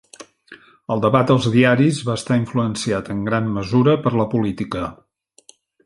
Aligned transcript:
El 0.95 1.03
debat 1.03 1.33
als 1.33 1.49
diaris 1.57 2.01
va 2.09 2.17
estar 2.21 2.39
influenciat, 2.41 3.13
en 3.17 3.23
gran 3.31 3.55
mesura, 3.61 3.97
per 4.07 4.19
la 4.23 4.31
política. 4.37 4.89